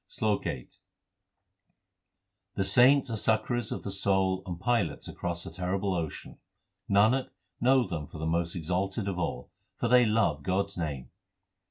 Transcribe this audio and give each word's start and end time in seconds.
SLOK 0.07 0.45
VIII 0.45 0.67
The 2.55 2.63
saints 2.63 3.11
are 3.11 3.13
succourers 3.15 3.71
of 3.71 3.83
the 3.83 3.91
soul 3.91 4.41
and 4.47 4.59
pilots 4.59 5.07
across 5.07 5.43
the 5.43 5.51
terrible 5.51 5.93
ocean: 5.93 6.39
Nanak, 6.89 7.29
know 7.59 7.85
them 7.87 8.07
for 8.07 8.17
the 8.17 8.25
most 8.25 8.55
exalted 8.55 9.07
of 9.07 9.19
all, 9.19 9.51
for 9.77 9.87
they 9.87 10.07
love 10.07 10.41
God 10.41 10.63
s 10.69 10.75
name. 10.79 11.11